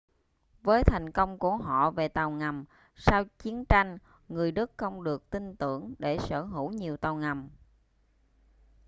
[0.63, 2.65] với thành công của họ về tàu ngầm
[2.95, 3.97] sau chiến tranh
[4.29, 7.49] người đức không được tin tưởng để sở hữu nhiều tàu ngầm